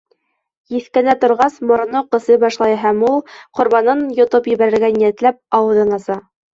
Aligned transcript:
Еҫкәнә 0.75 1.13
торғас, 1.25 1.59
мороно 1.73 2.03
ҡысый 2.17 2.41
башлай 2.45 2.79
һәм 2.87 3.05
ул, 3.13 3.23
ҡорбанын 3.61 4.05
йотоп 4.19 4.53
ебәрергә 4.57 4.95
ниәтләп, 5.01 5.43
ауыҙын 5.63 5.99
аса. 6.05 6.23